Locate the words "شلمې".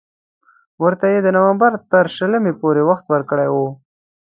2.15-2.53